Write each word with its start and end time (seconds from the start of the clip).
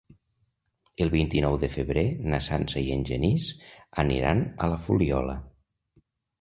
El 1.05 1.11
vint-i-nou 1.15 1.57
de 1.65 1.69
febrer 1.73 2.05
na 2.33 2.41
Sança 2.47 2.83
i 2.87 2.91
en 2.97 3.05
Genís 3.11 3.47
aniran 4.07 4.45
a 4.67 4.73
la 4.75 4.83
Fuliola. 4.89 5.41